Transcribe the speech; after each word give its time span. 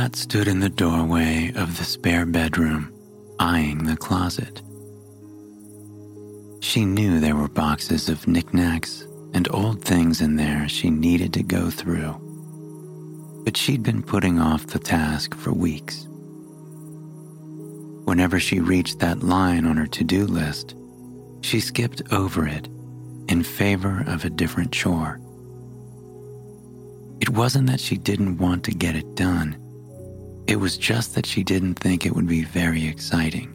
Kat 0.00 0.16
stood 0.16 0.48
in 0.48 0.60
the 0.60 0.70
doorway 0.70 1.52
of 1.56 1.76
the 1.76 1.84
spare 1.84 2.24
bedroom, 2.24 2.90
eyeing 3.38 3.84
the 3.84 3.98
closet. 3.98 4.62
She 6.62 6.86
knew 6.86 7.20
there 7.20 7.36
were 7.36 7.48
boxes 7.48 8.08
of 8.08 8.26
knickknacks 8.26 9.06
and 9.34 9.46
old 9.50 9.84
things 9.84 10.22
in 10.22 10.36
there 10.36 10.66
she 10.70 10.88
needed 10.88 11.34
to 11.34 11.42
go 11.42 11.68
through. 11.68 12.14
But 13.44 13.58
she'd 13.58 13.82
been 13.82 14.02
putting 14.02 14.40
off 14.40 14.68
the 14.68 14.78
task 14.78 15.34
for 15.36 15.52
weeks. 15.52 16.06
Whenever 18.06 18.40
she 18.40 18.58
reached 18.58 19.00
that 19.00 19.22
line 19.22 19.66
on 19.66 19.76
her 19.76 19.88
to 19.88 20.02
do 20.02 20.24
list, 20.24 20.76
she 21.42 21.60
skipped 21.60 22.00
over 22.10 22.46
it 22.46 22.68
in 23.28 23.42
favor 23.42 24.02
of 24.06 24.24
a 24.24 24.30
different 24.30 24.72
chore. 24.72 25.20
It 27.20 27.28
wasn't 27.28 27.66
that 27.66 27.80
she 27.80 27.98
didn't 27.98 28.38
want 28.38 28.64
to 28.64 28.70
get 28.70 28.96
it 28.96 29.14
done, 29.14 29.58
it 30.50 30.58
was 30.58 30.76
just 30.76 31.14
that 31.14 31.26
she 31.26 31.44
didn't 31.44 31.76
think 31.76 32.04
it 32.04 32.16
would 32.16 32.26
be 32.26 32.42
very 32.42 32.84
exciting. 32.84 33.54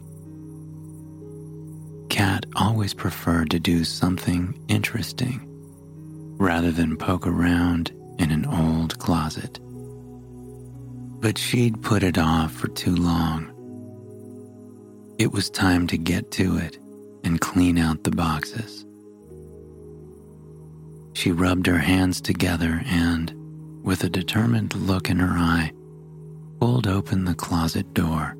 Kat 2.08 2.46
always 2.56 2.94
preferred 2.94 3.50
to 3.50 3.60
do 3.60 3.84
something 3.84 4.58
interesting 4.68 5.42
rather 6.38 6.70
than 6.70 6.96
poke 6.96 7.26
around 7.26 7.90
in 8.18 8.30
an 8.30 8.46
old 8.46 8.98
closet. 8.98 9.58
But 11.20 11.36
she'd 11.36 11.82
put 11.82 12.02
it 12.02 12.16
off 12.16 12.54
for 12.54 12.68
too 12.68 12.96
long. 12.96 13.52
It 15.18 15.32
was 15.32 15.50
time 15.50 15.86
to 15.88 15.98
get 15.98 16.30
to 16.32 16.56
it 16.56 16.78
and 17.24 17.42
clean 17.42 17.76
out 17.76 18.04
the 18.04 18.10
boxes. 18.10 18.86
She 21.12 21.30
rubbed 21.30 21.66
her 21.66 21.78
hands 21.78 22.22
together 22.22 22.80
and, 22.86 23.34
with 23.84 24.02
a 24.02 24.08
determined 24.08 24.74
look 24.74 25.10
in 25.10 25.18
her 25.18 25.36
eye, 25.36 25.72
pulled 26.60 26.86
open 26.86 27.24
the 27.24 27.34
closet 27.34 27.92
door. 27.94 28.36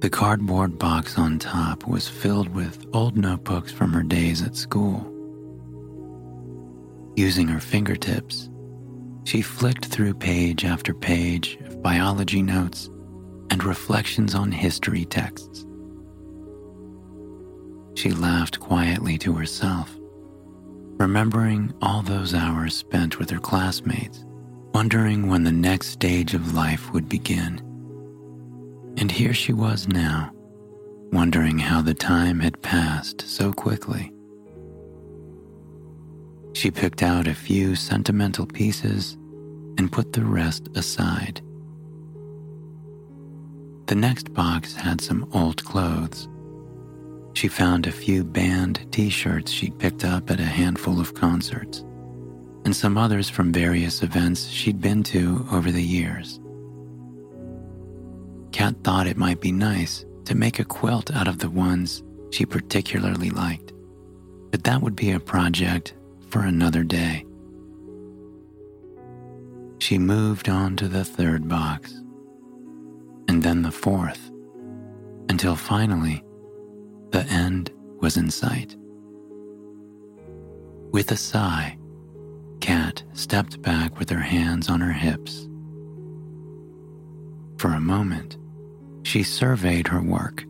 The 0.00 0.10
cardboard 0.10 0.78
box 0.78 1.18
on 1.18 1.38
top 1.38 1.86
was 1.86 2.08
filled 2.08 2.48
with 2.54 2.86
old 2.94 3.16
notebooks 3.16 3.70
from 3.70 3.92
her 3.92 4.02
days 4.02 4.42
at 4.42 4.56
school. 4.56 5.06
Using 7.16 7.48
her 7.48 7.60
fingertips, 7.60 8.48
she 9.24 9.42
flicked 9.42 9.86
through 9.86 10.14
page 10.14 10.64
after 10.64 10.94
page 10.94 11.58
of 11.66 11.82
biology 11.82 12.42
notes 12.42 12.88
and 13.50 13.62
reflections 13.62 14.34
on 14.34 14.50
history 14.50 15.04
texts. 15.04 15.66
She 17.94 18.12
laughed 18.12 18.58
quietly 18.58 19.18
to 19.18 19.34
herself, 19.34 19.94
remembering 20.98 21.74
all 21.82 22.00
those 22.00 22.34
hours 22.34 22.74
spent 22.74 23.18
with 23.18 23.28
her 23.28 23.38
classmates, 23.38 24.24
wondering 24.72 25.28
when 25.28 25.44
the 25.44 25.52
next 25.52 25.88
stage 25.88 26.34
of 26.34 26.54
life 26.54 26.92
would 26.92 27.08
begin. 27.08 27.58
And 28.96 29.10
here 29.10 29.34
she 29.34 29.52
was 29.52 29.88
now, 29.88 30.32
wondering 31.12 31.58
how 31.58 31.82
the 31.82 31.94
time 31.94 32.40
had 32.40 32.62
passed 32.62 33.22
so 33.22 33.52
quickly. 33.52 34.12
She 36.54 36.70
picked 36.70 37.02
out 37.02 37.26
a 37.26 37.34
few 37.34 37.74
sentimental 37.74 38.46
pieces 38.46 39.16
and 39.78 39.92
put 39.92 40.12
the 40.12 40.24
rest 40.24 40.68
aside. 40.74 41.40
The 43.86 43.94
next 43.94 44.32
box 44.34 44.74
had 44.74 45.00
some 45.00 45.28
old 45.32 45.64
clothes. 45.64 46.28
She 47.34 47.48
found 47.48 47.86
a 47.86 47.92
few 47.92 48.24
band 48.24 48.86
t 48.92 49.08
shirts 49.08 49.50
she'd 49.50 49.78
picked 49.78 50.04
up 50.04 50.30
at 50.30 50.40
a 50.40 50.44
handful 50.44 51.00
of 51.00 51.14
concerts, 51.14 51.84
and 52.64 52.74
some 52.74 52.98
others 52.98 53.30
from 53.30 53.52
various 53.52 54.02
events 54.02 54.48
she'd 54.48 54.80
been 54.80 55.02
to 55.02 55.46
over 55.50 55.70
the 55.70 55.82
years. 55.82 56.40
Kat 58.52 58.74
thought 58.82 59.06
it 59.06 59.16
might 59.16 59.40
be 59.40 59.52
nice 59.52 60.04
to 60.24 60.34
make 60.34 60.58
a 60.58 60.64
quilt 60.64 61.10
out 61.12 61.28
of 61.28 61.38
the 61.38 61.50
ones 61.50 62.02
she 62.30 62.44
particularly 62.44 63.30
liked, 63.30 63.72
but 64.50 64.64
that 64.64 64.82
would 64.82 64.96
be 64.96 65.12
a 65.12 65.20
project 65.20 65.94
for 66.28 66.42
another 66.42 66.82
day. 66.82 67.24
She 69.78 69.98
moved 69.98 70.48
on 70.48 70.76
to 70.76 70.88
the 70.88 71.04
third 71.04 71.48
box, 71.48 71.92
and 73.28 73.42
then 73.42 73.62
the 73.62 73.72
fourth, 73.72 74.30
until 75.28 75.56
finally 75.56 76.22
the 77.10 77.24
end 77.24 77.70
was 78.00 78.16
in 78.16 78.30
sight. 78.30 78.76
With 80.92 81.10
a 81.12 81.16
sigh, 81.16 81.78
Kat 82.70 83.02
stepped 83.14 83.60
back 83.62 83.98
with 83.98 84.08
her 84.10 84.20
hands 84.20 84.70
on 84.70 84.80
her 84.80 84.92
hips. 84.92 85.48
For 87.58 87.72
a 87.72 87.80
moment, 87.80 88.38
she 89.02 89.24
surveyed 89.24 89.88
her 89.88 90.00
work. 90.00 90.44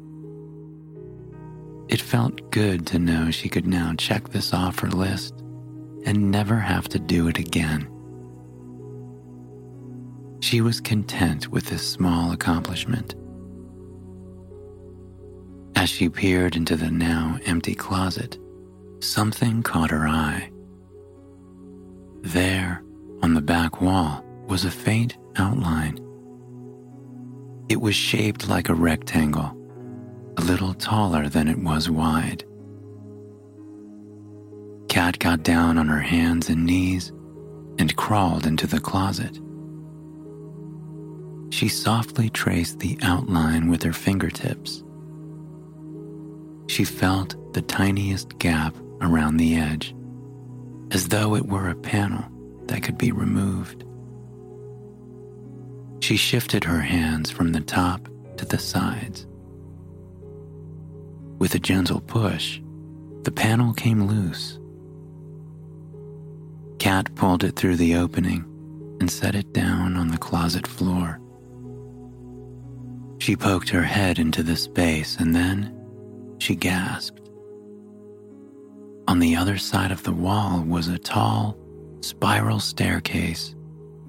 It 1.88 1.98
felt 1.98 2.50
good 2.50 2.86
to 2.88 2.98
know 2.98 3.30
she 3.30 3.48
could 3.48 3.66
now 3.66 3.94
check 3.96 4.28
this 4.28 4.52
off 4.52 4.80
her 4.80 4.90
list 4.90 5.32
and 6.04 6.30
never 6.30 6.56
have 6.56 6.90
to 6.90 6.98
do 6.98 7.26
it 7.26 7.38
again. 7.38 7.88
She 10.40 10.60
was 10.60 10.78
content 10.78 11.48
with 11.48 11.70
this 11.70 11.88
small 11.88 12.32
accomplishment. 12.32 13.14
As 15.74 15.88
she 15.88 16.10
peered 16.10 16.54
into 16.54 16.76
the 16.76 16.90
now 16.90 17.38
empty 17.46 17.74
closet, 17.74 18.36
something 19.00 19.62
caught 19.62 19.90
her 19.90 20.06
eye. 20.06 20.50
There, 22.22 22.82
on 23.22 23.34
the 23.34 23.40
back 23.40 23.80
wall, 23.80 24.24
was 24.46 24.64
a 24.64 24.70
faint 24.70 25.16
outline. 25.36 25.98
It 27.68 27.80
was 27.80 27.94
shaped 27.94 28.48
like 28.48 28.68
a 28.68 28.74
rectangle, 28.74 29.56
a 30.36 30.42
little 30.42 30.74
taller 30.74 31.28
than 31.28 31.48
it 31.48 31.58
was 31.58 31.88
wide. 31.88 32.44
Kat 34.88 35.18
got 35.18 35.44
down 35.44 35.78
on 35.78 35.86
her 35.86 36.00
hands 36.00 36.48
and 36.48 36.66
knees 36.66 37.12
and 37.78 37.96
crawled 37.96 38.44
into 38.44 38.66
the 38.66 38.80
closet. 38.80 39.38
She 41.50 41.68
softly 41.68 42.28
traced 42.28 42.80
the 42.80 42.98
outline 43.02 43.68
with 43.70 43.82
her 43.82 43.92
fingertips. 43.92 44.82
She 46.68 46.84
felt 46.84 47.36
the 47.54 47.62
tiniest 47.62 48.38
gap 48.38 48.74
around 49.00 49.36
the 49.36 49.56
edge, 49.56 49.94
as 50.92 51.08
though 51.08 51.34
it 51.36 51.46
were 51.46 51.68
a 51.68 51.74
panel 51.74 52.24
that 52.66 52.82
could 52.82 52.98
be 52.98 53.12
removed. 53.12 53.84
She 56.00 56.16
shifted 56.16 56.64
her 56.64 56.80
hands 56.80 57.30
from 57.30 57.52
the 57.52 57.60
top 57.60 58.08
to 58.36 58.44
the 58.44 58.58
sides. 58.58 59.26
With 61.38 61.54
a 61.54 61.58
gentle 61.58 62.00
push, 62.00 62.60
the 63.22 63.30
panel 63.30 63.72
came 63.72 64.06
loose. 64.06 64.58
Kat 66.78 67.14
pulled 67.14 67.44
it 67.44 67.56
through 67.56 67.76
the 67.76 67.96
opening 67.96 68.44
and 69.00 69.10
set 69.10 69.34
it 69.34 69.52
down 69.52 69.96
on 69.96 70.08
the 70.08 70.18
closet 70.18 70.66
floor. 70.66 71.20
She 73.18 73.36
poked 73.36 73.68
her 73.68 73.82
head 73.82 74.18
into 74.18 74.42
the 74.42 74.56
space 74.56 75.16
and 75.16 75.34
then 75.34 75.76
she 76.38 76.54
gasped. 76.54 77.19
On 79.20 79.26
the 79.26 79.36
other 79.36 79.58
side 79.58 79.92
of 79.92 80.02
the 80.02 80.14
wall 80.14 80.62
was 80.62 80.88
a 80.88 80.96
tall, 80.96 81.54
spiral 82.00 82.58
staircase 82.58 83.54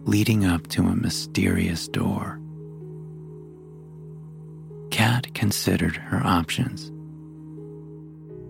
leading 0.05 0.45
up 0.45 0.67
to 0.67 0.83
a 0.83 0.95
mysterious 0.95 1.89
door. 1.89 2.39
Kat 4.89 5.33
considered 5.33 5.97
her 5.97 6.25
options. 6.25 6.93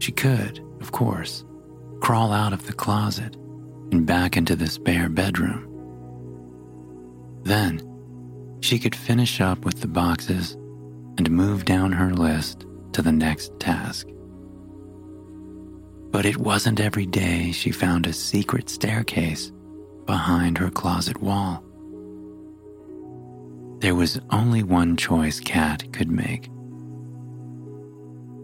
She 0.03 0.11
could, 0.11 0.63
of 0.81 0.91
course, 0.91 1.43
crawl 1.99 2.31
out 2.31 2.53
of 2.53 2.67
the 2.67 2.73
closet 2.73 3.35
and 3.91 4.05
back 4.05 4.37
into 4.37 4.55
the 4.55 4.67
spare 4.67 5.09
bedroom. 5.09 5.67
Then 7.41 7.81
she 8.61 8.77
could 8.77 8.95
finish 8.95 9.41
up 9.41 9.65
with 9.65 9.81
the 9.81 9.87
boxes 9.87 10.53
and 11.17 11.31
move 11.31 11.65
down 11.65 11.91
her 11.91 12.13
list 12.13 12.67
to 12.93 13.01
the 13.01 13.11
next 13.11 13.59
task. 13.59 14.05
But 16.11 16.25
it 16.25 16.37
wasn't 16.37 16.81
every 16.81 17.05
day 17.05 17.53
she 17.53 17.71
found 17.71 18.05
a 18.05 18.13
secret 18.13 18.69
staircase 18.69 19.51
behind 20.05 20.57
her 20.57 20.69
closet 20.69 21.21
wall. 21.21 21.63
There 23.79 23.95
was 23.95 24.19
only 24.29 24.61
one 24.61 24.97
choice 24.97 25.39
Kat 25.39 25.91
could 25.93 26.11
make. 26.11 26.49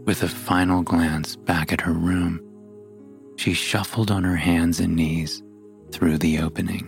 With 0.06 0.24
a 0.24 0.30
final 0.30 0.82
glance 0.82 1.36
back 1.36 1.74
at 1.74 1.82
her 1.82 1.92
room, 1.92 2.42
she 3.36 3.54
shuffled 3.54 4.10
on 4.10 4.24
her 4.24 4.38
hands 4.38 4.80
and 4.80 4.96
knees 4.96 5.44
through 5.92 6.18
the 6.20 6.40
opening. 6.40 6.88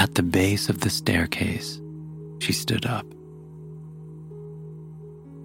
At 0.00 0.16
the 0.16 0.22
base 0.24 0.68
of 0.68 0.80
the 0.80 0.90
staircase, 0.90 1.80
she 2.40 2.52
stood 2.52 2.84
up. 2.84 3.06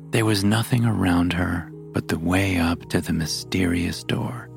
There 0.10 0.26
was 0.26 0.44
nothing 0.44 0.86
around 0.86 1.34
her 1.34 1.70
but 1.96 2.10
the 2.10 2.20
way 2.20 2.58
up 2.58 2.90
to 2.90 3.00
the 3.00 3.14
mysterious 3.14 4.04
door. 4.04 4.50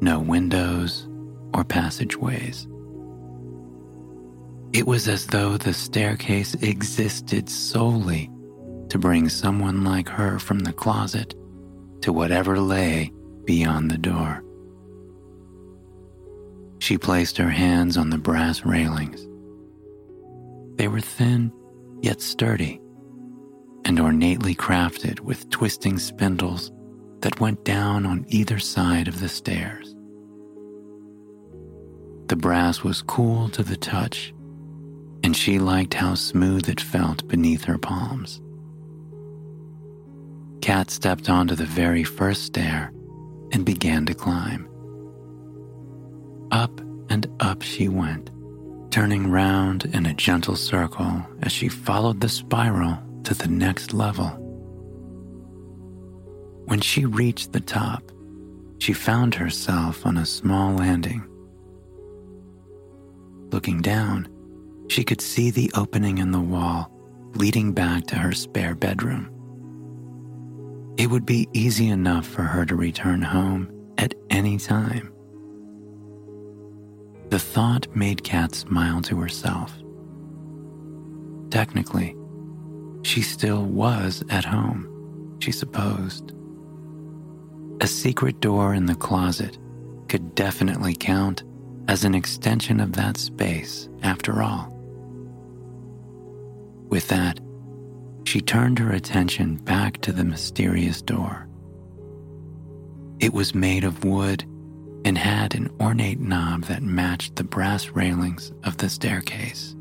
No 0.00 0.18
windows 0.18 1.08
or 1.54 1.62
passageways. 1.62 2.66
It 4.72 4.84
was 4.84 5.06
as 5.06 5.28
though 5.28 5.56
the 5.56 5.72
staircase 5.72 6.54
existed 6.54 7.48
solely 7.48 8.28
to 8.88 8.98
bring 8.98 9.28
someone 9.28 9.84
like 9.84 10.08
her 10.08 10.40
from 10.40 10.58
the 10.58 10.72
closet 10.72 11.36
to 12.00 12.12
whatever 12.12 12.58
lay 12.58 13.12
beyond 13.44 13.88
the 13.88 13.98
door. 13.98 14.42
She 16.80 16.98
placed 16.98 17.36
her 17.36 17.50
hands 17.50 17.96
on 17.96 18.10
the 18.10 18.18
brass 18.18 18.64
railings. 18.64 19.24
They 20.78 20.88
were 20.88 21.00
thin 21.00 21.52
yet 22.02 22.20
sturdy 22.20 22.80
and 23.90 23.98
ornately 23.98 24.54
crafted 24.54 25.18
with 25.18 25.50
twisting 25.50 25.98
spindles 25.98 26.70
that 27.22 27.40
went 27.40 27.64
down 27.64 28.06
on 28.06 28.24
either 28.28 28.60
side 28.60 29.08
of 29.08 29.18
the 29.18 29.28
stairs. 29.28 29.96
The 32.28 32.36
brass 32.36 32.84
was 32.84 33.02
cool 33.02 33.48
to 33.48 33.64
the 33.64 33.76
touch, 33.76 34.32
and 35.24 35.36
she 35.36 35.58
liked 35.58 35.94
how 35.94 36.14
smooth 36.14 36.68
it 36.68 36.80
felt 36.80 37.26
beneath 37.26 37.64
her 37.64 37.78
palms. 37.78 38.40
Kat 40.62 40.88
stepped 40.88 41.28
onto 41.28 41.56
the 41.56 41.64
very 41.64 42.04
first 42.04 42.44
stair 42.44 42.92
and 43.50 43.66
began 43.66 44.06
to 44.06 44.14
climb. 44.14 44.68
Up 46.52 46.80
and 47.08 47.26
up 47.40 47.62
she 47.62 47.88
went, 47.88 48.30
turning 48.92 49.32
round 49.32 49.86
in 49.86 50.06
a 50.06 50.14
gentle 50.14 50.54
circle 50.54 51.26
as 51.42 51.50
she 51.50 51.68
followed 51.68 52.20
the 52.20 52.28
spiral 52.28 52.96
to 53.30 53.34
the 53.36 53.48
next 53.48 53.94
level. 53.94 54.26
When 56.66 56.80
she 56.80 57.04
reached 57.04 57.52
the 57.52 57.60
top, 57.60 58.02
she 58.80 58.92
found 58.92 59.36
herself 59.36 60.04
on 60.04 60.16
a 60.16 60.26
small 60.26 60.72
landing. 60.72 61.24
Looking 63.52 63.82
down, 63.82 64.28
she 64.88 65.04
could 65.04 65.20
see 65.20 65.52
the 65.52 65.70
opening 65.76 66.18
in 66.18 66.32
the 66.32 66.40
wall 66.40 66.90
leading 67.36 67.72
back 67.72 68.04
to 68.08 68.16
her 68.16 68.32
spare 68.32 68.74
bedroom. 68.74 69.30
It 70.98 71.08
would 71.08 71.24
be 71.24 71.48
easy 71.52 71.88
enough 71.88 72.26
for 72.26 72.42
her 72.42 72.66
to 72.66 72.74
return 72.74 73.22
home 73.22 73.70
at 73.96 74.12
any 74.30 74.58
time. 74.58 75.12
The 77.28 77.38
thought 77.38 77.86
made 77.94 78.24
Kat 78.24 78.56
smile 78.56 79.00
to 79.02 79.20
herself. 79.20 79.72
Technically, 81.50 82.16
she 83.02 83.22
still 83.22 83.64
was 83.64 84.22
at 84.30 84.44
home, 84.44 85.36
she 85.40 85.52
supposed. 85.52 86.32
A 87.80 87.86
secret 87.86 88.40
door 88.40 88.74
in 88.74 88.86
the 88.86 88.94
closet 88.94 89.58
could 90.08 90.34
definitely 90.34 90.94
count 90.94 91.44
as 91.88 92.04
an 92.04 92.14
extension 92.14 92.78
of 92.80 92.92
that 92.92 93.16
space, 93.16 93.88
after 94.02 94.42
all. 94.42 94.68
With 96.88 97.08
that, 97.08 97.40
she 98.24 98.40
turned 98.40 98.78
her 98.78 98.92
attention 98.92 99.56
back 99.56 100.00
to 100.02 100.12
the 100.12 100.24
mysterious 100.24 101.00
door. 101.00 101.48
It 103.18 103.32
was 103.32 103.54
made 103.54 103.84
of 103.84 104.04
wood 104.04 104.44
and 105.04 105.16
had 105.16 105.54
an 105.54 105.70
ornate 105.80 106.20
knob 106.20 106.64
that 106.64 106.82
matched 106.82 107.36
the 107.36 107.44
brass 107.44 107.88
railings 107.90 108.52
of 108.64 108.76
the 108.76 108.88
staircase. 108.88 109.74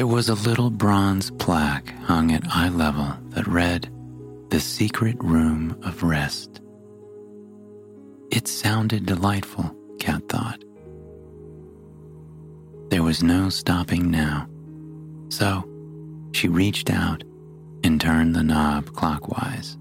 There 0.00 0.06
was 0.06 0.30
a 0.30 0.34
little 0.34 0.70
bronze 0.70 1.30
plaque 1.32 1.90
hung 2.04 2.32
at 2.32 2.46
eye 2.48 2.70
level 2.70 3.14
that 3.34 3.46
read, 3.46 3.92
The 4.48 4.58
Secret 4.58 5.14
Room 5.22 5.78
of 5.82 6.02
Rest. 6.02 6.62
It 8.30 8.48
sounded 8.48 9.04
delightful, 9.04 9.76
Kat 9.98 10.22
thought. 10.30 10.64
There 12.88 13.02
was 13.02 13.22
no 13.22 13.50
stopping 13.50 14.10
now, 14.10 14.48
so 15.28 15.68
she 16.32 16.48
reached 16.48 16.88
out 16.88 17.22
and 17.84 18.00
turned 18.00 18.34
the 18.34 18.42
knob 18.42 18.94
clockwise. 18.94 19.76